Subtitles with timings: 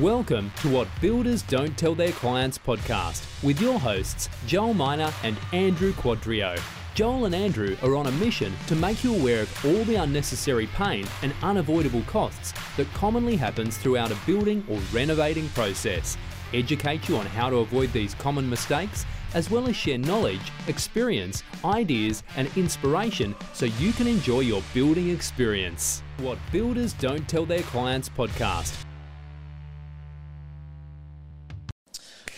[0.00, 5.36] Welcome to What Builders Don't Tell Their Clients podcast with your hosts, Joel Miner and
[5.52, 6.60] Andrew Quadrio.
[6.96, 10.66] Joel and Andrew are on a mission to make you aware of all the unnecessary
[10.74, 16.16] pain and unavoidable costs that commonly happens throughout a building or renovating process,
[16.52, 21.44] educate you on how to avoid these common mistakes, as well as share knowledge, experience,
[21.64, 26.02] ideas, and inspiration so you can enjoy your building experience.
[26.18, 28.84] What Builders Don't Tell Their Clients podcast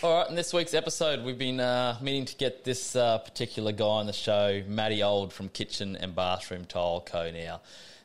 [0.03, 3.71] All right, in this week's episode, we've been uh, meaning to get this uh, particular
[3.71, 7.31] guy on the show, Matty Auld from Kitchen and Bathroom Tile Co.
[7.31, 7.61] Now,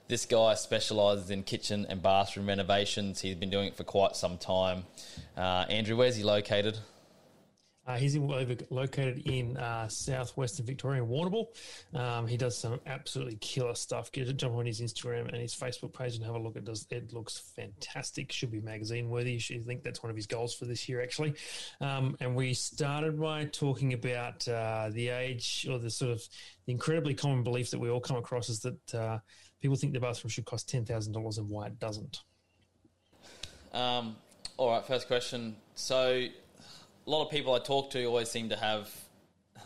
[0.09, 3.21] this guy specialises in kitchen and bathroom renovations.
[3.21, 4.85] He's been doing it for quite some time.
[5.37, 6.79] Uh, Andrew, where's he located?
[7.87, 8.27] Uh, he's in,
[8.71, 11.47] located in uh, southwestern Victoria, Warrnambool.
[11.95, 14.13] Um, he does some absolutely killer stuff.
[14.13, 16.57] Get to jump on his Instagram and his Facebook page and have a look.
[16.57, 16.87] It does.
[16.91, 18.31] It looks fantastic.
[18.31, 19.35] Should be magazine worthy.
[19.37, 21.35] I think that's one of his goals for this year, actually.
[21.81, 26.23] Um, and we started by talking about uh, the age or the sort of
[26.67, 29.19] the incredibly common belief that we all come across is that uh,
[29.61, 32.21] people think the bathroom should cost ten thousand dollars and why it doesn't.
[33.73, 34.17] Um,
[34.57, 34.87] all right.
[34.87, 35.57] First question.
[35.75, 36.29] So
[37.07, 38.91] a lot of people I talk to always seem to have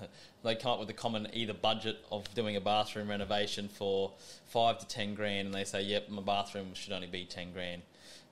[0.45, 4.13] they come up with a common either budget of doing a bathroom renovation for
[4.47, 7.83] five to ten grand, and they say, "Yep, my bathroom should only be ten grand."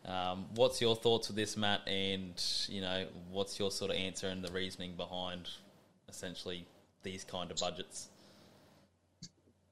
[0.06, 1.86] Um, what's your thoughts with this, Matt?
[1.88, 5.48] And you know, what's your sort of answer and the reasoning behind
[6.08, 6.66] essentially
[7.02, 8.08] these kind of budgets?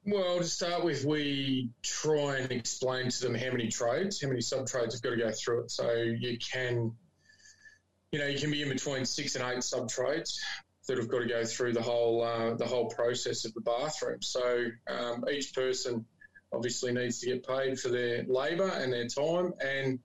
[0.05, 4.41] Well, to start with, we try and explain to them how many trades, how many
[4.41, 6.93] sub trades have got to go through it, so you can
[8.13, 10.39] you know, you can be in between six and eight sub trades
[10.87, 14.21] that have got to go through the whole uh, the whole process of the bathroom.
[14.21, 16.05] So um, each person
[16.53, 19.97] obviously needs to get paid for their labour and their time, and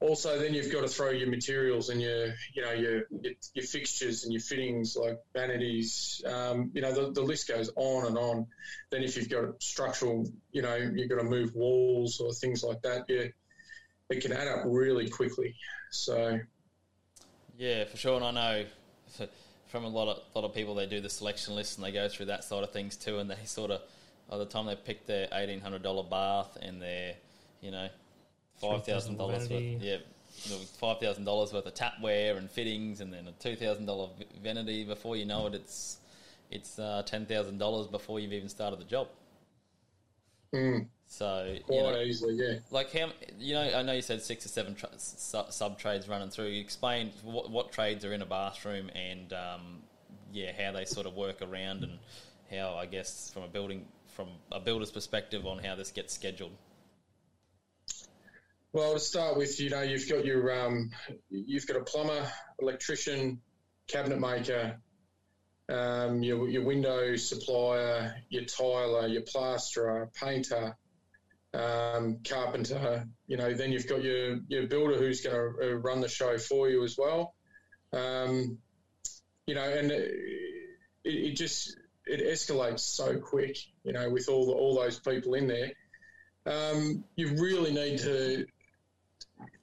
[0.00, 3.64] also then you've got to throw your materials and your you know your your, your
[3.64, 6.20] fixtures and your fittings like vanities.
[6.26, 8.46] Um, you know the, the list goes on and on.
[8.90, 12.82] Then if you've got structural, you know you've got to move walls or things like
[12.82, 13.06] that.
[13.08, 13.28] Yeah,
[14.10, 15.54] it can add up really quickly.
[15.90, 16.40] So
[17.58, 18.16] yeah, for sure.
[18.16, 18.64] And I know
[19.68, 22.08] from a lot of lot of people, they do the selection list and they go
[22.08, 23.18] through that sort of things too.
[23.18, 23.82] And they sort of
[24.30, 27.14] by the time they pick their eighteen hundred dollar bath and their
[27.60, 27.88] you know
[28.60, 29.98] five thousand dollars worth, yeah,
[30.78, 34.08] five thousand dollars worth of tapware and fittings, and then a two thousand dollar
[34.42, 34.84] vanity.
[34.84, 35.98] Before you know it, it's
[36.50, 39.08] it's uh, ten thousand dollars before you've even started the job.
[40.54, 40.86] Mm.
[41.08, 42.58] So quite you know, easily, yeah.
[42.70, 43.08] Like how
[43.38, 46.48] you know, I know you said six or seven tra- sub trades running through.
[46.48, 49.82] You explain what, what trades are in a bathroom and um,
[50.32, 51.98] yeah, how they sort of work around and
[52.50, 56.52] how I guess from a building from a builder's perspective on how this gets scheduled.
[58.72, 60.90] Well, to start with, you know, you've got your um,
[61.30, 62.30] you've got a plumber,
[62.60, 63.40] electrician,
[63.86, 64.78] cabinet maker,
[65.70, 70.76] um, your, your window supplier, your tiler, your plasterer, painter,
[71.54, 73.06] um, carpenter.
[73.26, 76.38] You know, then you've got your your builder who's going to uh, run the show
[76.38, 77.34] for you as well.
[77.92, 78.58] Um,
[79.46, 80.10] you know, and it,
[81.04, 81.76] it, just
[82.06, 83.56] it escalates so quick.
[83.84, 85.72] You know, with all the, all those people in there,
[86.46, 88.46] um, you really need to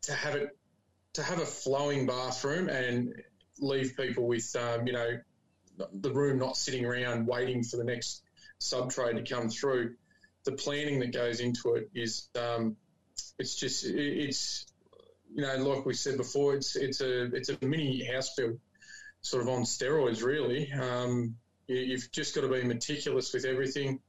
[0.04, 0.50] to have it
[1.14, 3.14] to have a flowing bathroom and
[3.60, 5.18] leave people with um, you know
[5.94, 8.24] the room not sitting around waiting for the next
[8.60, 9.94] sub trade to come through
[10.46, 12.78] the planning that goes into it is um,
[13.38, 14.66] it's just it's
[15.34, 18.60] you know like we said before it's it's a it's a mini house build
[19.22, 20.72] sort of on steroids really.
[20.72, 21.36] Um,
[21.68, 24.00] you, have just got to be meticulous with everything.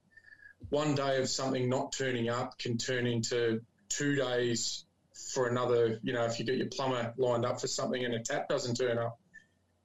[0.69, 4.85] One day of something not turning up can turn into two days
[5.33, 8.21] for another you know if you get your plumber lined up for something and a
[8.21, 9.19] tap doesn't turn up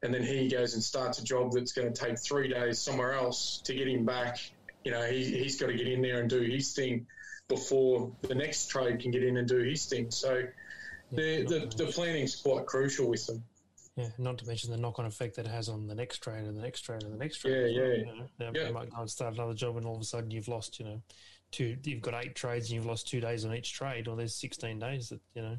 [0.03, 3.13] and then he goes and starts a job that's going to take three days somewhere
[3.13, 4.39] else to get him back
[4.83, 7.07] you know, he, he's got to get in there and do his thing
[7.47, 10.11] before the next trade can get in and do his thing.
[10.11, 10.43] So
[11.11, 13.43] yeah, the, the, the planning's quite crucial with them.
[13.97, 16.57] Yeah, not to mention the knock-on effect that it has on the next trade and
[16.57, 17.75] the next trade and the next trade.
[17.75, 17.93] Yeah, yeah.
[17.93, 18.67] You know, now yeah.
[18.67, 20.85] You might go and start another job, and all of a sudden you've lost, you
[20.85, 21.01] know,
[21.51, 21.75] two.
[21.83, 24.79] You've got eight trades, and you've lost two days on each trade, or there's sixteen
[24.79, 25.57] days that you know,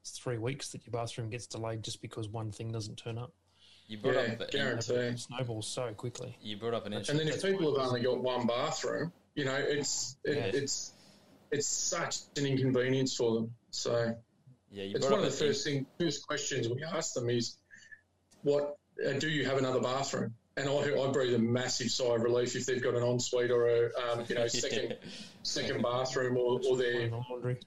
[0.00, 3.34] it's three weeks that your bathroom gets delayed just because one thing doesn't turn up.
[3.86, 5.16] You brought yeah, up guarantee.
[5.16, 6.36] snowballs so quickly.
[6.40, 9.56] You brought up an And then if people have only got one bathroom, you know,
[9.56, 10.54] it's it, yes.
[10.54, 10.92] it's
[11.50, 13.54] it's such an inconvenience for them.
[13.70, 14.16] So
[14.70, 17.56] yeah, it's one of the first thing, first questions we ask them is,
[18.42, 18.76] what
[19.06, 20.34] uh, do you have another bathroom?
[20.56, 23.68] And I, I breathe a massive sigh of relief if they've got an ensuite or
[23.68, 24.96] a um, you know second
[25.42, 27.58] second bathroom or, or their laundry.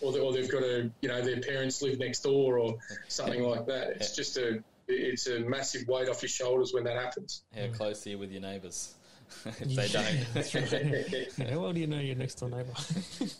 [0.00, 2.78] or, they, or they've got a you know their parents live next door or
[3.08, 3.90] something like that.
[3.96, 4.62] It's just a
[4.94, 7.42] it's a massive weight off your shoulders when that happens.
[7.56, 8.94] How close are you with your neighbours?
[9.46, 11.48] if they don't.
[11.50, 12.72] How well do you know your next door neighbour?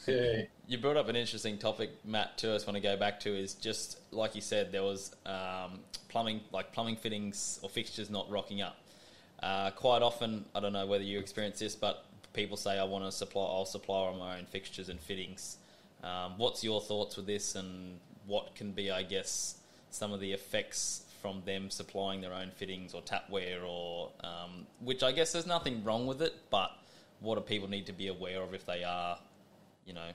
[0.06, 2.38] Yeah, You brought up an interesting topic, Matt.
[2.38, 5.14] Too, I just want to go back to is just like you said, there was
[5.26, 8.76] um, plumbing, like plumbing fittings or fixtures not rocking up.
[9.42, 13.04] Uh, quite often, I don't know whether you experience this, but people say, "I want
[13.04, 15.56] to supply, I'll supply all my own fixtures and fittings."
[16.02, 19.56] Um, what's your thoughts with this, and what can be, I guess,
[19.90, 25.02] some of the effects from them supplying their own fittings or tapware, or um, which
[25.02, 26.70] I guess there's nothing wrong with it, but
[27.20, 29.18] what do people need to be aware of if they are,
[29.86, 30.10] you know,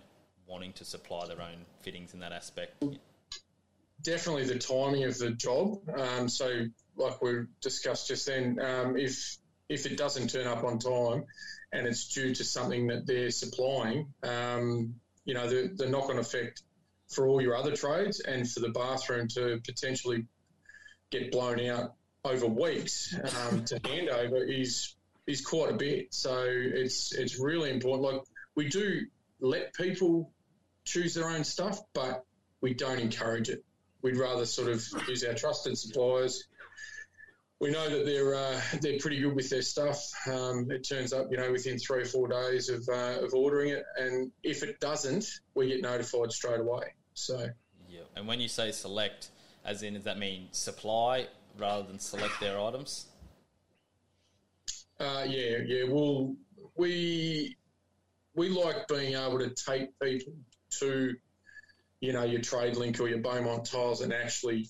[0.46, 2.84] wanting to supply their own fittings in that aspect?
[4.02, 5.80] definitely the timing of the job.
[5.96, 6.66] Um, so,
[6.96, 9.38] like we discussed just then, um, if
[9.70, 11.26] if it doesn't turn up on time
[11.74, 14.96] and it's due to something that they're supplying, um,
[15.26, 16.62] you know, the, the knock on effect
[17.10, 20.26] for all your other trades and for the bathroom to potentially
[21.12, 21.94] get blown out
[22.24, 24.96] over weeks um, to handover is
[25.26, 26.14] is quite a bit.
[26.14, 28.14] So it's it's really important.
[28.14, 28.22] Like
[28.56, 29.06] we do
[29.40, 30.32] let people
[30.86, 32.26] choose their own stuff, but
[32.62, 33.64] we don't encourage it.
[34.02, 36.46] We'd rather sort of use our trusted suppliers.
[37.60, 40.00] We know that they're uh, they're pretty good with their stuff.
[40.32, 43.70] Um, it turns up, you know, within three or four days of uh, of ordering
[43.70, 45.26] it, and if it doesn't,
[45.56, 46.94] we get notified straight away.
[47.14, 47.50] So
[47.90, 48.02] Yeah.
[48.16, 49.32] And when you say select,
[49.68, 51.28] as in, does that mean supply
[51.60, 53.06] rather than select their items?
[55.00, 55.84] Uh, yeah, yeah.
[55.88, 56.36] Well,
[56.76, 57.58] we
[58.34, 60.34] we like being able to take people
[60.80, 61.16] to,
[62.00, 64.70] you know, your Tradelink or your Beaumont tiles and actually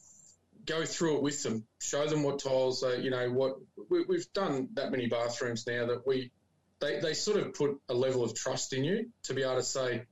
[0.66, 3.58] go through it with them, show them what tiles they, you know, what
[3.90, 6.32] we, we've done that many bathrooms now that we
[6.80, 9.64] they, they sort of put a level of trust in you to be able to
[9.64, 10.04] say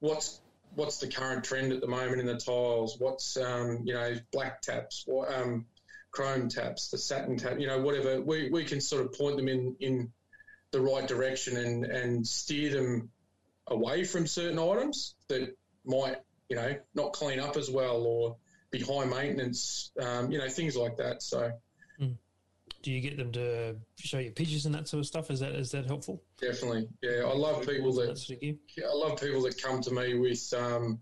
[0.00, 0.40] what's
[0.78, 4.62] what's the current trend at the moment in the tiles, what's um, you know black
[4.62, 5.66] taps, what um,
[6.10, 8.20] chrome taps, the satin tap, you know, whatever.
[8.20, 10.12] We, we can sort of point them in, in
[10.70, 13.10] the right direction and, and steer them
[13.66, 16.16] away from certain items that might,
[16.48, 18.36] you know, not clean up as well or
[18.70, 21.22] be high maintenance, um, you know, things like that.
[21.22, 21.52] So
[22.82, 25.30] do you get them to show you pictures and that sort of stuff?
[25.30, 26.22] Is that is that helpful?
[26.40, 28.54] definitely, yeah, I love people that sort of gear?
[28.78, 31.00] I love people that come to me with um,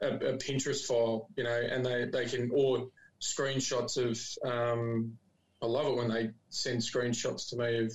[0.00, 2.88] a, a Pinterest file, you know, and they, they can or
[3.20, 4.50] screenshots of.
[4.50, 5.18] Um,
[5.62, 7.92] I love it when they send screenshots to me of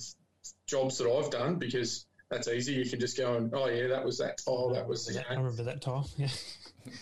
[0.66, 2.72] jobs that I've done because that's easy.
[2.72, 5.34] You can just go and oh yeah, that was that tile, that was you I
[5.34, 6.08] remember that tile.
[6.16, 6.28] Yeah.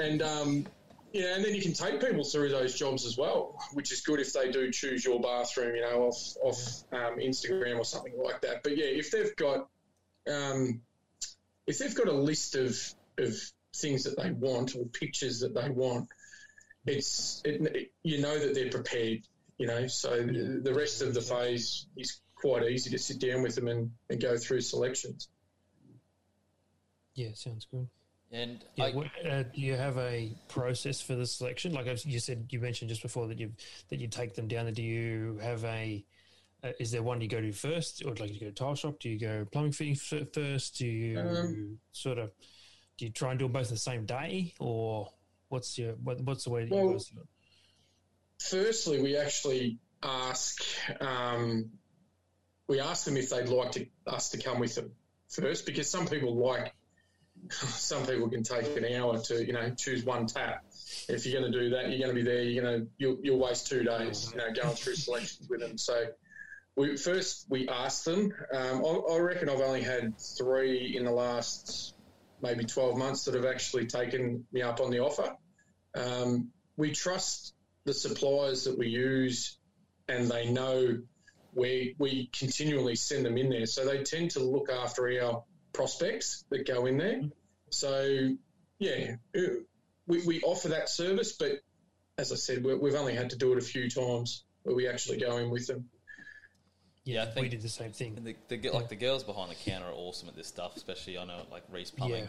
[0.00, 0.67] and um,
[1.16, 4.20] yeah, and then you can take people through those jobs as well, which is good
[4.20, 8.42] if they do choose your bathroom, you know, off off um, Instagram or something like
[8.42, 8.62] that.
[8.62, 9.68] But yeah, if they've got
[10.30, 10.82] um,
[11.66, 12.78] if they've got a list of
[13.18, 13.34] of
[13.74, 16.08] things that they want or pictures that they want,
[16.86, 19.22] it's it, it- you know that they're prepared,
[19.58, 19.86] you know.
[19.86, 23.68] So the the rest of the phase is quite easy to sit down with them
[23.68, 25.28] and, and go through selections.
[27.14, 27.88] Yeah, sounds good.
[28.32, 31.73] And Yeah, I, what, uh, do you have a process for the selection?
[31.73, 33.52] Like I've- you said, you mentioned just before that you
[33.88, 34.73] that you take them down.
[34.73, 36.05] Do you have a?
[36.64, 38.99] Uh, is there one you go to first, or like you go to tile shop?
[38.99, 40.78] Do you go plumbing fitting f- first?
[40.78, 42.32] Do you Um, sort of?
[42.96, 45.12] Do you try and do them both the same day, or
[45.49, 47.26] what's your what, what's the way that Well, you guys do it?
[48.38, 50.62] firstly, we actually ask
[51.00, 51.71] um,
[52.66, 54.92] we ask them if they'd like to, us to come with them
[55.28, 56.75] first, because some people like
[57.50, 60.64] some people can take an hour to you know choose one tap.
[61.08, 62.42] If you're going to do that, you're going to be there.
[62.42, 65.78] You're going to you'll, you'll waste two days, you know, going through selections with them.
[65.78, 66.06] So.
[66.78, 68.34] We, first, we asked them.
[68.52, 71.94] Um, I, I reckon I've only had three in the last
[72.42, 75.34] maybe 12 months that have actually taken me up on the offer.
[75.94, 79.58] Um, we trust the suppliers that we use
[80.08, 80.98] and they know
[81.54, 83.66] we, we continually send them in there.
[83.66, 85.44] So they tend to look after our
[85.76, 87.21] prospects that go in there.
[87.71, 88.30] So,
[88.78, 89.16] yeah,
[90.06, 91.61] we, we offer that service, but
[92.18, 94.88] as I said, we we've only had to do it a few times where we
[94.88, 95.88] actually go in with them.
[97.04, 98.14] Yeah, I think we did the same thing.
[98.16, 100.76] And the, the, gi- like the girls behind the counter are awesome at this stuff,
[100.76, 102.28] especially I know like Reece Plumbing,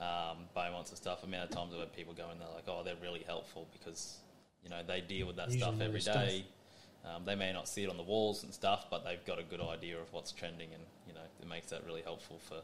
[0.00, 1.22] um, Beaumonts and stuff.
[1.22, 3.66] A amount of times I've had people go in there like, oh, they're really helpful
[3.72, 4.16] because
[4.62, 6.00] you know they deal with that Usually stuff every day.
[6.00, 7.16] stuff.
[7.16, 9.42] Um, they may not see it on the walls and stuff, but they've got a
[9.42, 12.62] good idea of what's trending, and you know it makes that really helpful for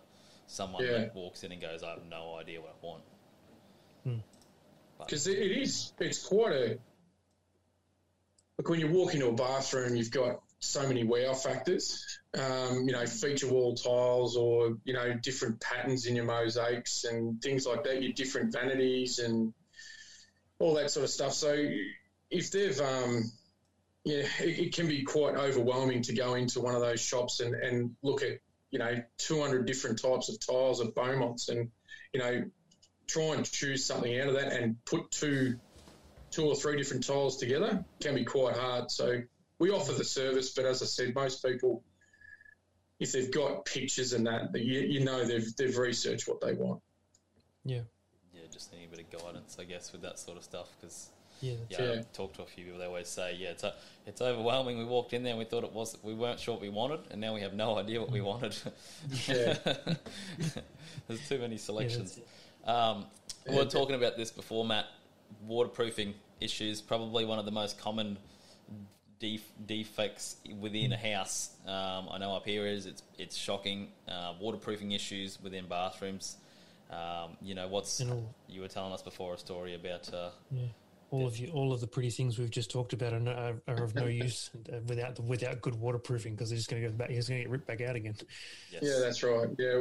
[0.50, 0.98] someone Yeah.
[0.98, 3.04] that walks in and goes, I have no idea what I want.
[4.98, 6.78] But- Because it is, it's quite a.
[8.58, 12.04] Look, when you walk into a bathroom, you've got so many wow factors.
[12.34, 17.40] Um, you know, feature wall tiles or you know different patterns in your mosaics and
[17.40, 18.02] things like that.
[18.02, 19.54] Your different vanities and
[20.58, 21.32] all that sort of stuff.
[21.32, 21.66] So
[22.30, 23.32] if they've um,
[24.04, 27.54] yeah, it, it, can be quite overwhelming to go into one of those shops and,
[27.54, 28.38] and look at
[28.70, 31.70] you know 200 different types of tiles of Beaumonts and
[32.12, 32.44] you know
[33.06, 35.58] try and choose something out of that and put two
[36.30, 38.90] two or three different tiles together can be quite hard.
[38.90, 39.20] So
[39.58, 41.82] we offer the service, but as I said, most people,
[42.98, 46.82] if they've got pictures and that, you, you know they've they've researched what they want.
[47.64, 47.82] Yeah.
[48.32, 51.10] Yeah, just need a bit of guidance, I guess, with that sort of stuff because.
[51.40, 52.02] Yeah, yeah, yeah.
[52.12, 52.78] Talked to a few people.
[52.78, 53.74] They always say, "Yeah, it's a,
[54.06, 56.62] it's overwhelming." We walked in there, and we thought it was, we weren't sure what
[56.62, 58.56] we wanted, and now we have no idea what we wanted.
[61.08, 62.18] There's too many selections.
[62.66, 63.06] Yeah, um,
[63.48, 64.86] we were talking about this before, Matt.
[65.46, 68.18] Waterproofing issues, probably one of the most common
[69.20, 71.50] def- defects within a house.
[71.66, 73.88] Um, I know up here is it's it's shocking.
[74.08, 76.36] Uh, waterproofing issues within bathrooms.
[76.90, 78.00] Um, you know what's
[78.48, 80.12] you were telling us before a story about.
[80.12, 80.66] Uh, yeah.
[81.10, 83.94] All of you, all of the pretty things we've just talked about are, are of
[83.94, 84.50] no use
[84.86, 87.10] without without good waterproofing because they're just going to go back.
[87.10, 88.14] He's going to get ripped back out again.
[88.70, 88.82] Yes.
[88.82, 89.48] Yeah, that's right.
[89.58, 89.80] Yeah,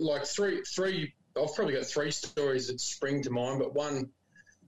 [0.00, 1.14] like three, three.
[1.36, 4.10] I've probably got three stories that spring to mind, but one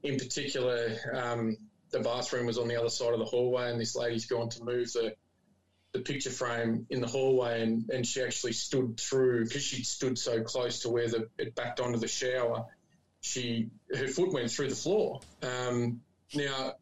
[0.03, 1.57] in particular, um,
[1.91, 4.65] the bathroom was on the other side of the hallway, and this lady's gone to
[4.65, 5.15] move the
[5.93, 10.17] the picture frame in the hallway, and, and she actually stood through because she stood
[10.17, 12.67] so close to where the it backed onto the shower.
[13.21, 15.21] She her foot went through the floor.
[15.43, 16.01] Um,
[16.35, 16.75] now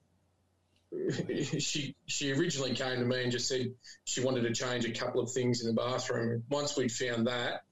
[1.58, 5.20] she she originally came to me and just said she wanted to change a couple
[5.20, 6.44] of things in the bathroom.
[6.48, 7.64] Once we'd found that,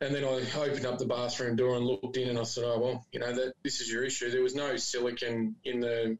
[0.00, 2.78] and then I opened up the bathroom door and looked in, and I said, "Oh
[2.78, 4.30] well, you know that this is your issue.
[4.30, 6.16] There was no silicon in the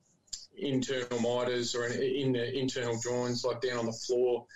[0.57, 4.47] internal miters or in the internal joints, like down on the floor,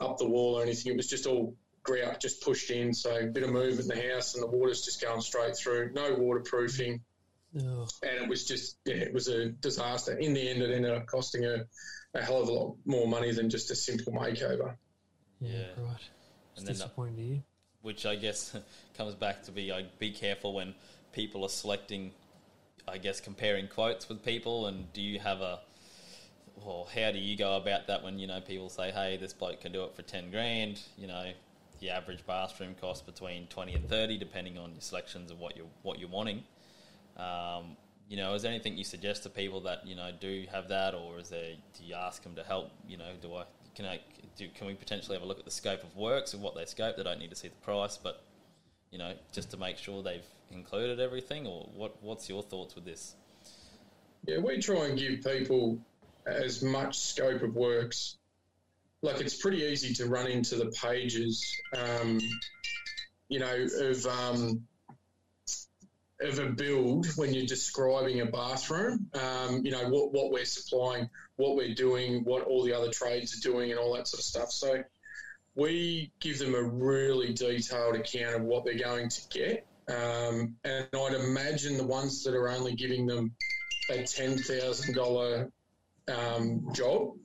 [0.00, 0.92] up the wall or anything.
[0.92, 2.92] It was just all grout, just pushed in.
[2.92, 5.92] So a bit of movement in the house, and the water's just going straight through.
[5.92, 7.00] No waterproofing,
[7.60, 7.88] oh.
[8.02, 10.16] and it was just yeah, it was a disaster.
[10.16, 11.66] In the end, it ended up costing her
[12.14, 14.74] a hell of a lot more money than just a simple makeover.
[15.40, 15.96] Yeah, right.
[16.52, 17.42] It's and disappointing then, to you
[17.84, 18.56] which I guess
[18.96, 20.74] comes back to be like, be careful when
[21.12, 22.10] people are selecting.
[22.86, 25.60] I guess comparing quotes with people, and do you have a
[26.56, 29.60] well, how do you go about that when you know people say, "Hey, this bloke
[29.62, 30.80] can do it for ten grand"?
[30.98, 31.32] You know,
[31.84, 35.66] the average bathroom costs between twenty and thirty, depending on your selections of what you're
[35.82, 36.42] what you're wanting.
[37.18, 37.76] Um,
[38.08, 40.94] you know, is there anything you suggest to people that you know do have that,
[40.94, 42.70] or is there do you ask them to help?
[42.88, 43.44] You know, do I
[43.76, 44.00] can I
[44.38, 46.64] do, can we potentially have a look at the scope of works and what they
[46.64, 46.96] scope?
[46.96, 48.24] They don't need to see the price, but
[48.90, 51.46] you know, just to make sure they've included everything.
[51.46, 52.02] Or what?
[52.02, 53.14] What's your thoughts with this?
[54.26, 55.78] Yeah, we try and give people
[56.24, 58.16] as much scope of works.
[59.04, 62.18] Like it's pretty easy to run into the pages, um,
[63.28, 64.66] you know, of um,
[66.22, 69.10] of a build when you're describing a bathroom.
[69.12, 73.36] Um, you know what what we're supplying, what we're doing, what all the other trades
[73.36, 74.50] are doing, and all that sort of stuff.
[74.50, 74.82] So
[75.54, 79.66] we give them a really detailed account of what they're going to get.
[79.86, 83.34] Um, and I'd imagine the ones that are only giving them
[83.90, 85.50] a ten thousand um, dollar
[86.72, 87.16] job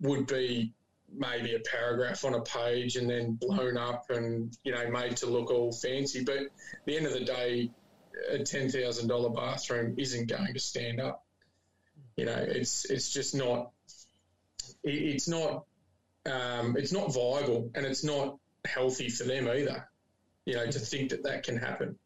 [0.00, 0.72] would be
[1.14, 5.26] maybe a paragraph on a page and then blown up and you know made to
[5.26, 6.24] look all fancy.
[6.24, 6.50] But at
[6.84, 7.70] the end of the day,
[8.30, 11.24] a ten thousand dollar bathroom isn't going to stand up.
[12.16, 13.70] You know, it's it's just not.
[14.84, 15.64] It's not.
[16.26, 19.88] Um, it's not viable, and it's not healthy for them either.
[20.44, 21.98] You know, to think that that can happen.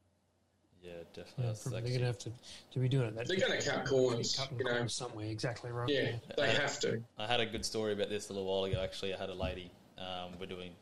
[0.82, 1.44] Yeah, definitely.
[1.44, 2.32] Yeah, they're going to have to
[2.72, 3.28] to be doing it.
[3.28, 4.36] they're going to cut corners.
[4.36, 5.26] Cut you know, somewhere.
[5.26, 5.88] Exactly right.
[5.88, 6.16] Yeah, yeah.
[6.36, 7.00] they I, have to.
[7.18, 8.82] I had a good story about this a little while ago.
[8.82, 9.70] Actually, I had a lady.
[9.96, 10.72] Um, we're doing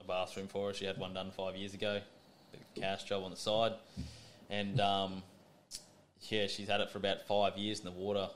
[0.00, 0.74] a bathroom for her.
[0.74, 2.00] She had one done five years ago.
[2.76, 3.72] cash job on the side
[4.52, 5.22] and um,
[6.28, 8.28] yeah, she's had it for about five years, and the water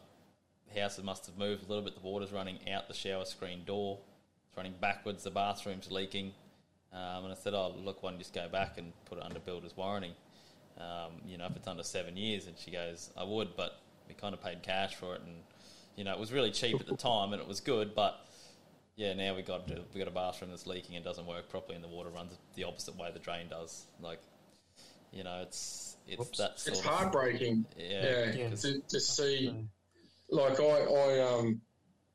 [0.72, 1.94] the houses must have moved a little bit.
[1.94, 3.98] The water's running out the shower screen door,
[4.48, 5.22] it's running backwards.
[5.22, 6.32] The bathroom's leaking,
[6.92, 9.24] um, and I said, "Oh, look, why don't you just go back and put it
[9.24, 10.16] under builder's warranty?
[10.78, 14.14] Um, you know, if it's under seven years." And she goes, "I would, but we
[14.14, 15.36] kind of paid cash for it, and
[15.96, 18.22] you know, it was really cheap at the time, and it was good, but."
[18.98, 21.84] Yeah, now we got we got a bathroom that's leaking and doesn't work properly, and
[21.84, 23.84] the water runs the opposite way the drain does.
[24.00, 24.20] Like,
[25.12, 26.38] you know, it's it's Oops.
[26.38, 27.66] that it's heartbreaking.
[27.76, 29.54] yeah, yeah, To, to, see,
[30.30, 31.60] like I, I, um,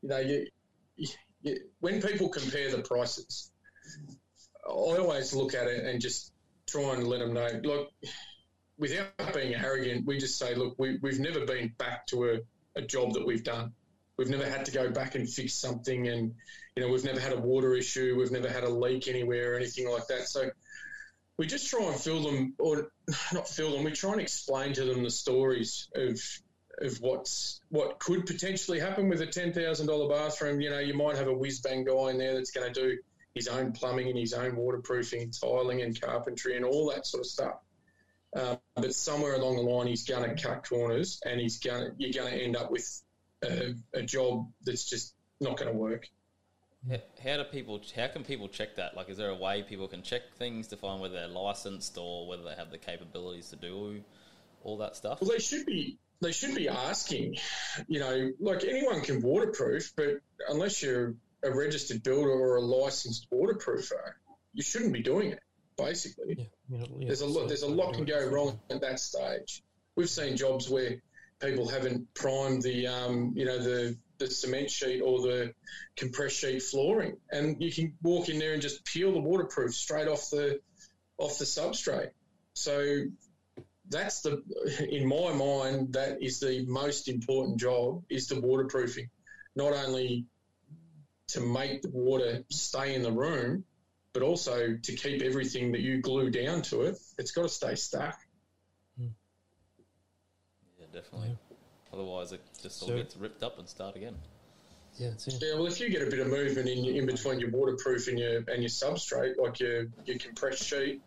[0.01, 0.47] you know, you,
[0.95, 3.51] you, when people compare the prices,
[4.65, 6.33] I always look at it and just
[6.67, 7.49] try and let them know.
[7.63, 7.91] Look,
[8.81, 12.39] without being arrogant, we just say, look, we, we've never been back to a,
[12.75, 13.73] a job that we've done.
[14.17, 16.33] We've never had to go back and fix something, and
[16.75, 19.55] you know we've never had a water issue, we've never had a leak anywhere or
[19.55, 20.27] anything like that.
[20.27, 20.49] So
[21.37, 22.91] we just try and fill them, or
[23.33, 23.83] not fill them.
[23.83, 26.19] We try and explain to them the stories of
[26.81, 30.59] of what's what could potentially happen with a ten thousand dollar bathroom.
[30.59, 32.97] You know, you might have a whiz bang guy in there that's going to do
[33.33, 37.27] his own plumbing and his own waterproofing, tiling and carpentry and all that sort of
[37.27, 37.55] stuff.
[38.35, 41.91] Uh, but somewhere along the line, he's going to cut corners, and he's going.
[41.97, 43.01] You're going to end up with
[43.43, 46.07] a, a job that's just not going to work.
[47.23, 47.81] How do people?
[47.95, 48.95] How can people check that?
[48.95, 52.27] Like, is there a way people can check things to find whether they're licensed or
[52.27, 54.01] whether they have the capabilities to do
[54.63, 55.21] all that stuff?
[55.21, 55.99] Well, they should be.
[56.21, 57.37] They should be asking.
[57.87, 63.27] You know, like anyone can waterproof, but unless you're a registered builder or a licensed
[63.31, 64.13] waterproofer,
[64.53, 65.39] you shouldn't be doing it.
[65.85, 67.47] Basically, yeah, yeah, there's a lot.
[67.47, 69.63] There's a lot can go wrong at that stage.
[69.95, 71.01] We've seen jobs where
[71.41, 75.53] people haven't primed the, um, you know, the the cement sheet or the
[75.95, 80.07] compressed sheet flooring, and you can walk in there and just peel the waterproof straight
[80.07, 80.61] off the
[81.17, 82.11] off the substrate.
[82.53, 83.03] So
[83.89, 84.41] that's the,
[84.89, 89.09] in my mind, that is the most important job is the waterproofing.
[89.55, 90.25] Not only
[91.29, 93.65] to make the water stay in the room,
[94.13, 97.75] but also to keep everything that you glue down to it, it's got to stay
[97.75, 98.17] stuck.
[98.97, 99.07] Hmm.
[100.79, 101.29] Yeah, definitely.
[101.29, 101.57] Yeah.
[101.93, 104.15] Otherwise, it just all so, gets ripped up and start again.
[104.97, 105.53] Yeah, yeah.
[105.55, 108.37] Well, if you get a bit of movement in in between your waterproof and your
[108.37, 111.01] and your substrate, like your your compressed sheet,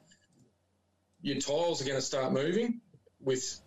[1.23, 2.81] your tiles are going to start moving
[3.21, 3.61] with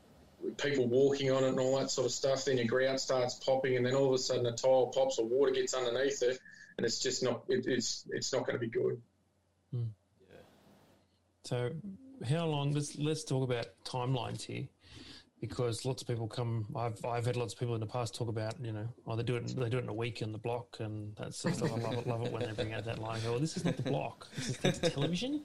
[0.57, 2.45] people walking on it and all that sort of stuff.
[2.45, 5.25] Then your grout starts popping, and then all of a sudden a tile pops or
[5.25, 6.39] water gets underneath it,
[6.77, 9.01] and it's just not it, it's it's not going to be good.
[11.43, 11.71] So,
[12.27, 12.73] how long?
[12.73, 14.67] Let's let's talk about timelines here
[15.39, 16.65] because lots of people come.
[16.75, 19.23] I've I've had lots of people in the past talk about you know oh they
[19.23, 21.59] do it they do it in a week in the block and that sort of
[21.59, 21.73] stuff.
[21.73, 23.21] I love it love it when they bring out that line.
[23.23, 24.27] Go, well, this is not the block.
[24.35, 25.41] This is television.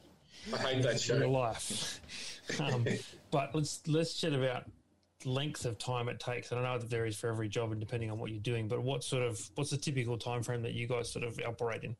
[0.52, 1.18] I hate that show.
[1.18, 2.00] Real life.
[2.60, 2.86] Um,
[3.30, 4.64] but let's let's chat about
[5.24, 6.50] length of time it takes.
[6.50, 8.68] And I know it varies for every job and depending on what you're doing.
[8.68, 11.84] But what sort of what's the typical time frame that you guys sort of operate
[11.84, 11.96] in?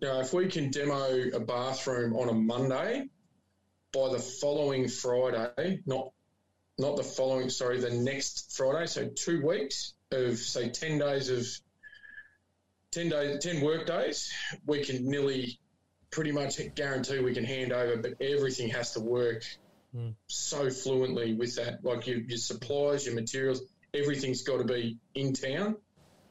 [0.00, 3.08] Yeah, if we can demo a bathroom on a Monday,
[3.92, 6.12] by the following Friday, not
[6.78, 11.46] not the following, sorry, the next Friday, so two weeks of say ten days of
[12.90, 14.32] ten days, ten work days,
[14.66, 15.58] we can nearly
[16.10, 19.44] pretty much guarantee we can hand over, but everything has to work
[19.94, 20.14] mm.
[20.26, 21.84] so fluently with that.
[21.84, 23.60] Like your, your supplies, your materials,
[23.94, 25.76] everything's got to be in town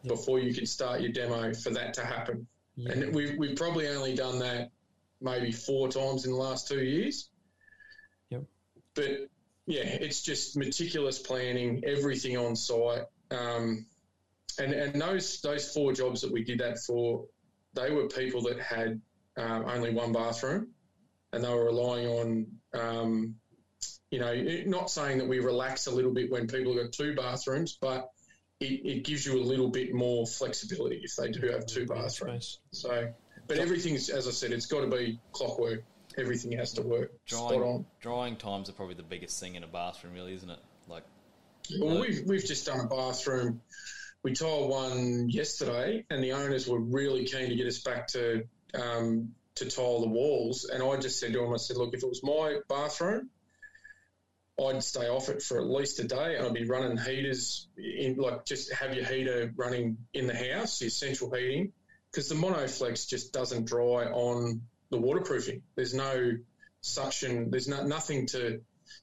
[0.05, 2.47] before you can start your demo for that to happen.
[2.79, 2.93] Yeah.
[2.93, 4.71] And we've, we've probably only done that
[5.19, 7.29] maybe four times in the last two years.
[8.29, 8.43] Yep.
[8.95, 9.29] But
[9.65, 13.03] yeah, it's just meticulous planning, everything on site.
[13.31, 13.85] Um,
[14.57, 17.25] and and those those four jobs that we did that for,
[17.73, 19.01] they were people that had
[19.37, 20.69] um, only one bathroom,
[21.33, 23.35] and they were relying on, um,
[24.09, 24.33] you know,
[24.65, 28.09] not saying that we relax a little bit when people have got two bathrooms, but
[28.59, 32.59] it, it gives you a little bit more flexibility if they do have two bathrooms.
[32.71, 33.13] So,
[33.47, 35.83] but everything's as I said, it's got to be clockwork
[36.17, 37.85] everything has to work drying, spot on.
[38.01, 40.59] Drying times are probably the biggest thing in a bathroom, really, isn't it?
[40.87, 41.03] Like,
[41.79, 43.61] well, uh, we've we've just done a bathroom.
[44.23, 48.43] We tiled one yesterday, and the owners were really keen to get us back to
[48.73, 50.69] um, to tile the walls.
[50.71, 53.29] And I just said to them, I said, look, if it was my bathroom,
[54.61, 58.15] I'd stay off it for at least a day, and I'd be running heaters in,
[58.15, 61.73] like just have your heater running in the house, your central heating,
[62.11, 65.61] because the Monoflex just doesn't dry on the waterproofing.
[65.75, 66.37] There's no
[66.81, 67.51] suction.
[67.51, 68.61] There's no, nothing to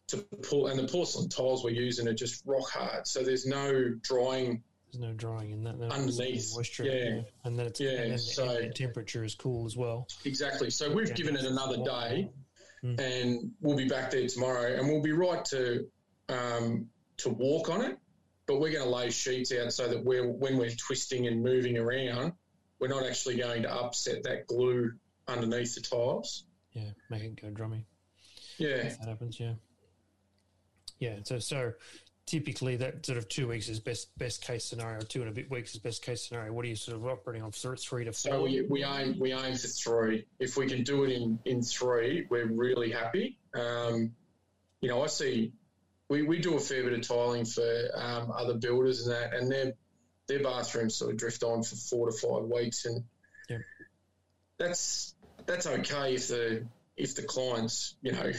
[0.09, 3.07] to pull, and the porcelain tiles we're using are just rock hard.
[3.07, 4.63] So there's no drying.
[4.93, 5.81] There's no drying in that.
[5.81, 7.21] Underneath, moisture, yeah.
[7.45, 8.03] and then it's yeah.
[8.03, 10.09] And so the temperature is cool as well.
[10.25, 10.71] Exactly.
[10.71, 12.31] So we've given it another day,
[12.87, 13.01] mm.
[13.01, 15.87] and we'll be back there tomorrow, and we'll be right to
[16.29, 16.87] um,
[17.19, 17.99] to walk on it.
[18.47, 21.77] But we're going to lay sheets out so that we're when we're twisting and moving
[21.77, 22.33] around,
[22.79, 24.93] we're not actually going to upset that glue
[25.27, 26.45] underneath the tiles.
[26.73, 27.85] Yeah, make it go drummy.
[28.59, 29.41] Yeah, if that happens.
[29.41, 29.55] Yeah,
[31.01, 31.17] yeah.
[31.25, 31.73] So so
[32.27, 35.01] typically that sort of two weeks is best best case scenario.
[35.01, 36.53] Two and a bit weeks is best case scenario.
[36.53, 37.53] What are you sort of operating on?
[37.53, 38.33] Three to four.
[38.33, 40.27] So we, we aim we aim for three.
[40.39, 43.39] If we can do it in in three, we're really happy.
[43.55, 44.15] Um,
[44.81, 45.53] you know, I see
[46.09, 49.51] we, we do a fair bit of tiling for um, other builders and that, and
[49.51, 49.73] their
[50.29, 53.05] their bathrooms sort of drift on for four to five weeks, and
[53.49, 53.59] yeah.
[54.59, 55.15] that's
[55.47, 58.33] that's okay if the if the client's you know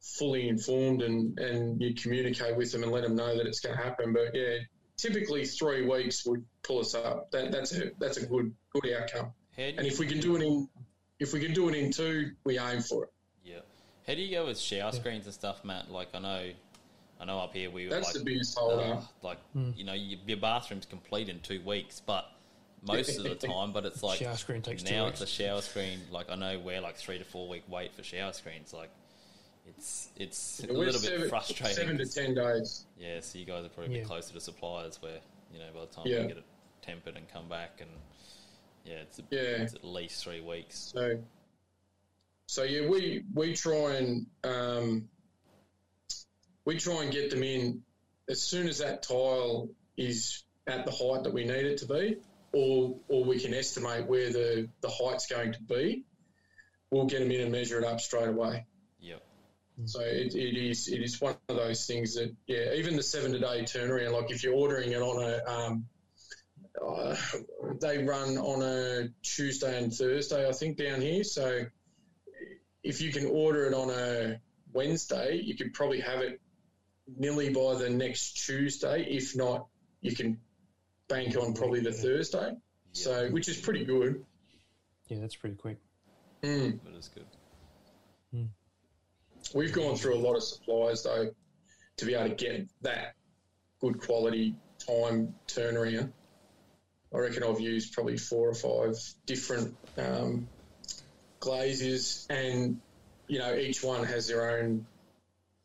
[0.00, 3.76] fully informed and and you communicate with them and let them know that it's going
[3.76, 4.12] to happen.
[4.12, 4.56] But yeah,
[4.96, 7.30] typically three weeks would pull us up.
[7.30, 9.32] That, that's a that's a good good outcome.
[9.56, 10.68] And if we can do it in
[11.18, 13.10] if we can do it in two, we aim for it.
[13.44, 13.58] Yeah.
[14.06, 15.90] How do you go with shower screens and stuff, Matt?
[15.90, 16.50] Like I know,
[17.20, 18.94] I know up here we That's like, the biggest holder.
[18.94, 22.26] uh, like you know your, your bathroom's complete in two weeks, but
[22.82, 25.20] most of the time, but it's like Shower screen takes two now weeks.
[25.20, 26.00] it's a shower screen.
[26.10, 28.72] Like I know we're like three to four week wait for shower screens.
[28.72, 28.90] Like
[29.76, 31.76] it's it's a We're little seven, bit frustrating.
[31.76, 32.84] Seven to ten days.
[32.98, 34.04] Yeah, so you guys are probably Yeah.
[34.04, 35.20] closer to suppliers where
[35.52, 36.22] you know by the time Yeah.
[36.22, 36.44] you get it
[36.82, 37.90] tempered and come back and
[38.84, 39.40] yeah, it's a, Yeah.
[39.62, 40.78] it's at least three weeks.
[40.94, 41.22] So,
[42.46, 45.08] so yeah, we we try and um,
[46.64, 47.82] we try and get them in
[48.28, 52.16] as soon as that tile is at the height that we need it to be,
[52.52, 56.04] or or we can estimate where the the height's going to be.
[56.90, 58.66] We'll get them in and measure it up straight away.
[59.80, 59.88] Yep.
[59.88, 63.32] So it, it is it is one of those things that yeah, even the seven
[63.32, 64.12] day turnaround.
[64.12, 65.86] Like if you're ordering it on a um,
[66.80, 67.16] uh,
[67.80, 71.24] they run on a Tuesday and Thursday, I think down here.
[71.24, 71.64] So
[72.82, 74.40] if you can order it on a
[74.72, 76.40] Wednesday, you could probably have it
[77.16, 79.04] nearly by the next Tuesday.
[79.08, 79.66] If not,
[80.00, 80.40] you can
[81.08, 82.52] bank on probably the Thursday.
[82.92, 84.24] So which is pretty good.
[85.08, 85.78] Yeah, that's pretty quick.
[86.42, 86.78] Mm.
[86.84, 87.26] But it's good.
[89.54, 91.30] We've gone through a lot of suppliers though
[91.98, 93.14] to be able to get that
[93.80, 94.54] good quality
[94.86, 96.12] time turnaround.
[97.12, 100.48] I reckon I've used probably four or five different um,
[101.40, 102.80] glazes, and
[103.26, 104.86] you know each one has their own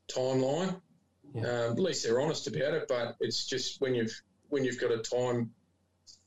[0.07, 0.81] timeline.
[1.33, 1.41] Yeah.
[1.41, 4.91] Um, at least they're honest about it, but it's just when you've when you've got
[4.91, 5.51] a time,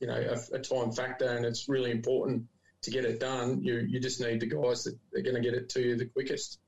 [0.00, 2.44] you know, a, a time factor, and it's really important
[2.82, 3.62] to get it done.
[3.62, 6.06] You you just need the guys that are going to get it to you the
[6.06, 6.61] quickest.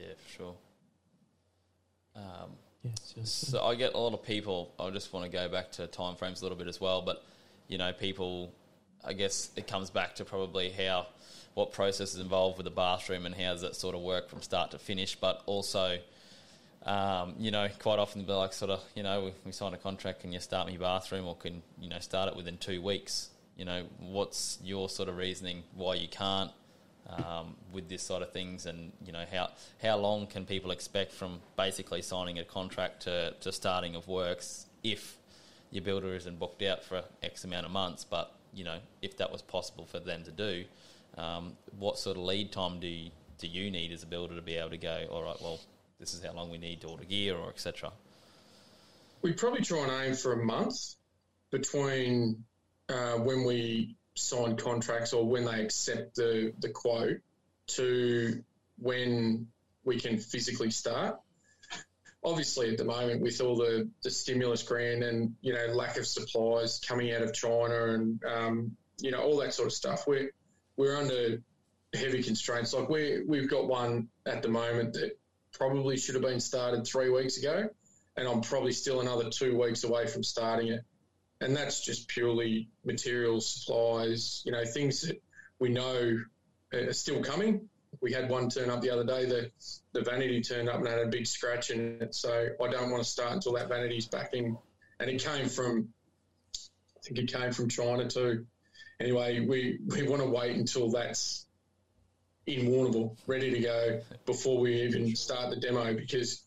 [0.00, 0.54] Yeah, for sure.
[2.16, 2.50] Um,
[2.82, 4.72] Yeah, it's just, So I get a lot of people.
[4.78, 7.22] I just want to go back to timeframes a little bit as well, but
[7.68, 8.52] you know, people.
[9.02, 11.06] I guess it comes back to probably how
[11.54, 14.42] what process is involved with the bathroom and how does that sort of work from
[14.42, 15.98] start to finish, but also.
[16.82, 19.74] Um, you know, quite often they'll be like, sort of, you know, we, we sign
[19.74, 22.80] a contract, can you start me bathroom, or can you know start it within two
[22.80, 23.28] weeks?
[23.54, 26.50] You know, what's your sort of reasoning why you can't?
[27.10, 29.50] Um, with this sort of things, and you know how
[29.82, 34.66] how long can people expect from basically signing a contract to, to starting of works
[34.82, 35.16] if
[35.70, 39.30] your builder isn't booked out for X amount of months, but you know if that
[39.30, 40.64] was possible for them to do,
[41.16, 44.42] um, what sort of lead time do you, do you need as a builder to
[44.42, 45.06] be able to go?
[45.10, 45.60] All right, well
[45.98, 47.92] this is how long we need to order gear or etc.
[49.22, 50.94] We probably try and aim for a month
[51.50, 52.44] between
[52.88, 57.20] uh, when we sign contracts or when they accept the, the quote
[57.66, 58.42] to
[58.78, 59.48] when
[59.84, 61.20] we can physically start.
[62.22, 66.06] Obviously, at the moment, with all the, the stimulus grant and you know lack of
[66.06, 70.30] supplies coming out of China and um, you know all that sort of stuff, we're
[70.76, 71.42] we're under
[71.94, 72.74] heavy constraints.
[72.74, 75.18] Like we we've got one at the moment that
[75.52, 77.70] probably should have been started three weeks ago,
[78.16, 80.84] and I'm probably still another two weeks away from starting it.
[81.40, 85.22] And that's just purely material supplies, you know, things that
[85.58, 86.18] we know
[86.72, 87.68] are still coming.
[88.00, 89.26] We had one turn up the other day.
[89.26, 89.50] The
[89.92, 92.14] the vanity turned up and had a big scratch in it.
[92.14, 94.56] So I don't want to start until that vanity's back in.
[95.00, 95.88] And it came from,
[96.54, 98.46] I think it came from China too.
[99.00, 101.46] Anyway, we, we want to wait until that's
[102.46, 106.42] in Warrnambool, ready to go before we even start the demo because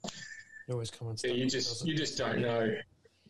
[0.67, 2.75] you always come and yeah, you just you just don't know.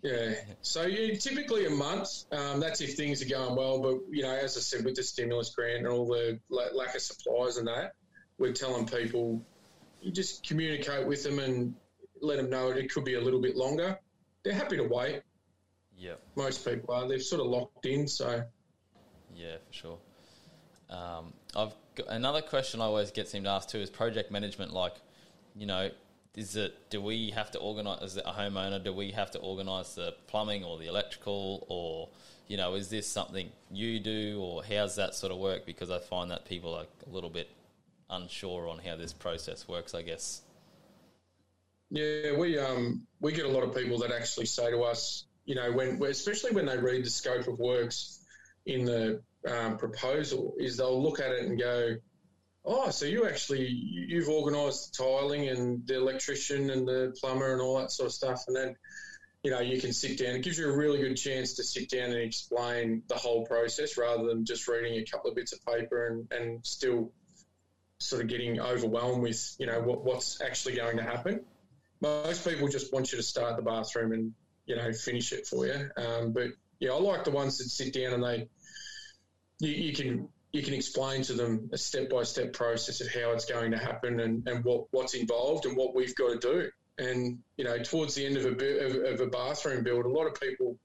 [0.03, 0.33] Yeah.
[0.61, 2.25] So yeah, typically a month.
[2.31, 3.81] Um, that's if things are going well.
[3.81, 6.93] But you know, as I said, with the stimulus grant and all the la- lack
[6.93, 7.93] of supplies and that,
[8.37, 9.41] we're telling people
[10.01, 11.73] you just communicate with them and
[12.21, 13.97] let them know it could be a little bit longer.
[14.43, 15.21] They're happy to wait.
[15.97, 17.07] Yeah, Most people are.
[17.07, 18.07] They've sort of locked in.
[18.07, 18.43] So
[19.33, 19.97] yeah, for sure.
[20.89, 24.73] Um, I've got another question I always get seemed asked too is project management.
[24.73, 24.95] Like,
[25.55, 25.89] you know,
[26.35, 28.83] is it do we have to organise as a homeowner?
[28.83, 32.09] Do we have to organise the plumbing or the electrical, or
[32.47, 35.65] you know, is this something you do, or how's that sort of work?
[35.65, 37.49] Because I find that people are a little bit
[38.09, 39.93] unsure on how this process works.
[39.93, 40.41] I guess.
[41.91, 45.53] Yeah, we um we get a lot of people that actually say to us, you
[45.53, 48.25] know, when especially when they read the scope of works
[48.65, 51.95] in the um, proposal, is they'll look at it and go,
[52.65, 57.51] oh, so you actually you- you've organised the tiling and the electrician and the plumber
[57.53, 58.75] and all that sort of stuff, and then
[59.43, 60.35] you know you can sit down.
[60.35, 63.97] It gives you a really good chance to sit down and explain the whole process
[63.97, 67.11] rather than just reading a couple of bits of paper and, and still
[67.97, 71.45] sort of getting overwhelmed with you know what, what's actually going to happen
[72.03, 74.33] most people just want you to start the bathroom and
[74.65, 75.89] you know finish it for you.
[75.95, 76.49] Um, but
[76.79, 78.49] yeah, I like the ones that sit down and they
[79.59, 83.31] you, you can you can explain to them a step by step process of how
[83.31, 86.69] it's going to happen and, and what, what's involved and what we've got to do.
[86.99, 90.27] And you know, towards the end of a of, of a bathroom build, a lot
[90.27, 90.77] of people,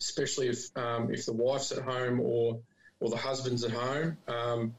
[0.00, 2.60] especially if um, if the wife's at home or
[3.00, 4.74] or the husband's at home, um,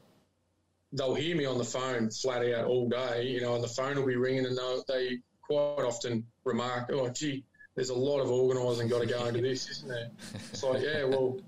[0.92, 3.28] they'll hear me on the phone flat out all day.
[3.28, 7.44] You know, and the phone will be ringing, and they quite often remark, "Oh, gee,
[7.76, 10.10] there's a lot of organising got to go into this, isn't there?"
[10.50, 11.38] It's like, yeah, well,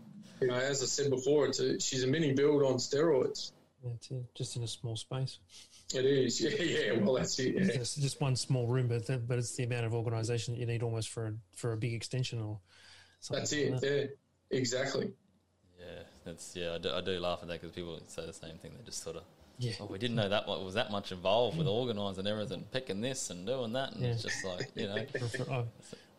[0.45, 3.53] you know, as I said before, it's a, she's a mini build on steroids.
[3.85, 4.25] That's it.
[4.35, 5.39] Just in a small space.
[5.95, 6.99] It is, yeah, yeah.
[6.99, 7.55] Well, that's it.
[7.55, 7.81] Yeah.
[7.81, 10.67] It's just one small room, but th- but it's the amount of organisation that you
[10.67, 12.59] need almost for a, for a big extension or.
[13.21, 13.81] something That's like it.
[13.81, 14.17] that.
[14.51, 15.13] Yeah, exactly.
[15.79, 16.75] Yeah, that's yeah.
[16.75, 18.73] I do, I do laugh at that because people say the same thing.
[18.79, 19.25] They just sort of,
[19.59, 19.73] Yeah.
[19.81, 21.73] oh, we didn't know that was that much involved with mm.
[21.73, 25.53] organising everything, picking this and doing that, and it's just like you know, For- for-
[25.53, 25.67] oh,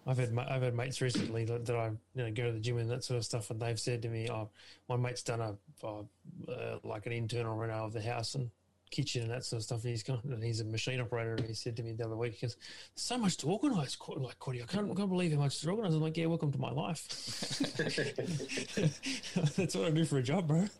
[0.08, 2.78] I've, had I've had mates recently that, that I you know go to the gym
[2.78, 4.50] and that sort of stuff, and they've said to me, "Oh,
[4.88, 6.04] my mate's done a uh,
[6.48, 8.52] uh, like an internal reno of the house and
[8.92, 11.36] kitchen and that sort of stuff." And he's gone, and he's a machine operator.
[11.36, 13.98] And he said to me the other week, "He goes, There's so much to organise,
[14.18, 14.62] like Cordy.
[14.62, 16.72] I can't, I can't believe how much to organise." I'm like, "Yeah, welcome to my
[16.72, 17.08] life.
[19.56, 20.68] That's what I do for a job, bro."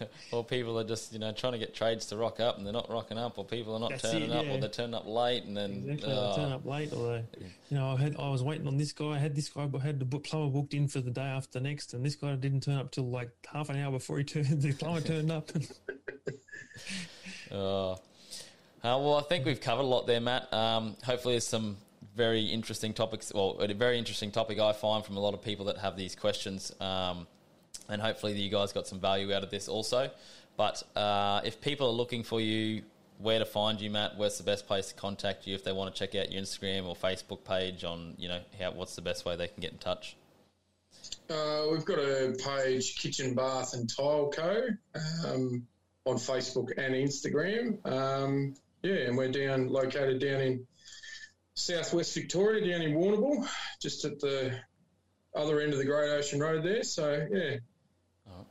[0.32, 2.72] or people are just you know trying to get trades to rock up and they're
[2.72, 5.06] not rocking up, or people are not That's turning it, up, or they're turning up
[5.06, 6.12] late, and then Exactly.
[6.12, 7.24] oh, I turn up late, or they,
[7.70, 9.10] you know, I had I was waiting on this guy.
[9.10, 11.60] I had this guy, but had the book plumber booked in for the day after
[11.60, 14.46] next, and this guy didn't turn up till like half an hour before he turned.
[14.66, 15.50] The plumber turned up.
[17.50, 17.96] Uh, uh,
[18.82, 20.52] well, I think we've covered a lot there, Matt.
[20.52, 21.76] Um, hopefully, there's some
[22.16, 23.32] very interesting topics.
[23.34, 26.16] Well, a very interesting topic I find from a lot of people that have these
[26.16, 27.26] questions, um,
[27.88, 30.10] and hopefully, you guys got some value out of this also.
[30.56, 32.82] But uh, if people are looking for you,
[33.18, 34.16] where to find you, Matt?
[34.16, 36.86] Where's the best place to contact you if they want to check out your Instagram
[36.86, 37.84] or Facebook page?
[37.84, 40.16] On you know, how, what's the best way they can get in touch?
[41.30, 44.68] Uh, we've got a page, Kitchen Bath and Tile Co.
[45.26, 45.66] Um,
[46.06, 47.84] on Facebook and Instagram.
[47.84, 50.66] Um, yeah, and we're down located down in
[51.54, 53.46] southwest Victoria, down in Warrnambool,
[53.82, 54.56] just at the
[55.34, 56.84] other end of the Great Ocean Road there.
[56.84, 57.56] So yeah,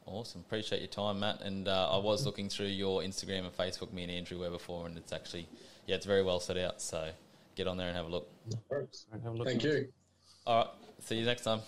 [0.06, 0.42] awesome.
[0.42, 1.42] Appreciate your time, Matt.
[1.42, 4.86] And uh, I was looking through your Instagram and Facebook, me and Andrew were before,
[4.86, 5.48] and it's actually,
[5.88, 6.82] yeah, it's very well set out.
[6.82, 7.10] So
[7.56, 8.30] get on there and have a look.
[8.72, 9.48] Have a look.
[9.48, 9.88] thank you.
[10.46, 10.68] All right.
[11.02, 11.62] See you next time.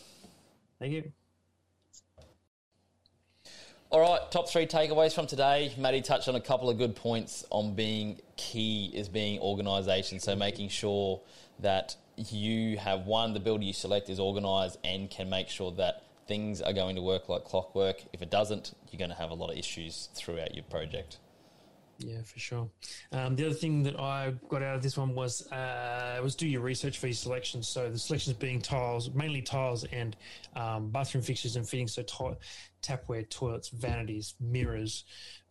[0.79, 1.11] Thank you.
[3.89, 5.71] All right, top three takeaways from today.
[5.77, 10.19] Matty touched on a couple of good points on being key is being organisation.
[10.19, 11.21] So making sure
[11.59, 16.03] that you have one, the builder you select is organised and can make sure that
[16.27, 18.03] things are going to work like clockwork.
[18.13, 21.19] If it doesn't, you're going to have a lot of issues throughout your project.
[21.99, 22.69] Yeah, for sure.
[23.11, 26.47] Um, the other thing that I got out of this one was uh, was do
[26.47, 27.67] your research for your selections.
[27.67, 30.15] So the selections being tiles, mainly tiles and
[30.55, 31.95] um, bathroom fixtures and fittings.
[31.95, 32.37] So ti-
[32.83, 35.05] tapware, toilets, vanities, mirrors,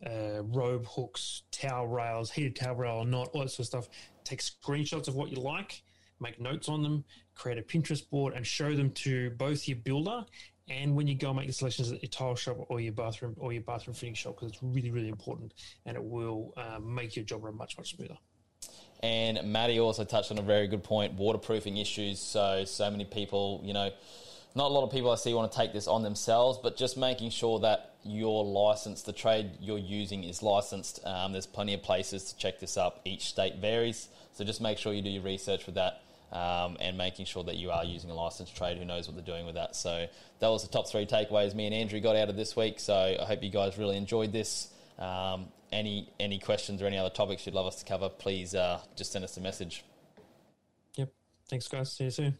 [0.05, 3.89] uh, robe hooks, towel rails, heated towel rail or not, all that sort of stuff.
[4.23, 5.81] Take screenshots of what you like,
[6.21, 7.03] make notes on them,
[7.35, 10.25] create a Pinterest board, and show them to both your builder
[10.69, 13.53] and when you go make the selections at your tile shop or your bathroom or
[13.53, 15.53] your bathroom fitting shop, because it's really, really important
[15.85, 18.17] and it will um, make your job run much, much smoother.
[19.01, 22.19] And Matty also touched on a very good point waterproofing issues.
[22.19, 23.91] So, so many people, you know,
[24.55, 26.97] not a lot of people I see want to take this on themselves, but just
[26.97, 30.99] making sure that your license, the trade you're using is licensed.
[31.05, 33.01] Um, there's plenty of places to check this up.
[33.05, 34.09] Each state varies.
[34.33, 36.01] So just make sure you do your research with that.
[36.29, 39.25] Um, and making sure that you are using a licensed trade who knows what they're
[39.25, 39.77] doing with that.
[39.77, 40.07] So
[40.39, 42.81] that was the top three takeaways me and Andrew got out of this week.
[42.81, 44.67] So I hope you guys really enjoyed this.
[44.99, 48.81] Um, any any questions or any other topics you'd love us to cover, please uh,
[48.95, 49.83] just send us a message.
[50.95, 51.09] Yep.
[51.49, 51.91] Thanks, guys.
[51.93, 52.37] See you soon.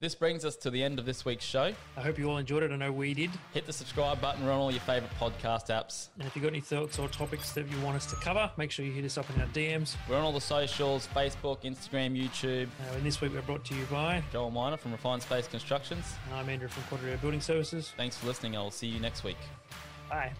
[0.00, 1.74] This brings us to the end of this week's show.
[1.96, 2.70] I hope you all enjoyed it.
[2.70, 3.30] I know we did.
[3.52, 4.46] Hit the subscribe button.
[4.46, 6.10] We're on all your favourite podcast apps.
[6.20, 8.70] And if you've got any thoughts or topics that you want us to cover, make
[8.70, 9.96] sure you hit us up in our DMs.
[10.08, 12.68] We're on all the socials Facebook, Instagram, YouTube.
[12.88, 16.04] Uh, and this week we're brought to you by, Joel Miner from Refined Space Constructions.
[16.26, 17.92] and I'm Andrew from Quadrio Building Services.
[17.96, 18.56] Thanks for listening.
[18.56, 19.38] I will see you next week.
[20.08, 20.32] Bye.